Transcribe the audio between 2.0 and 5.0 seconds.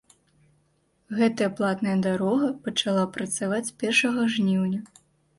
дарога пачала працаваць з першага жніўня.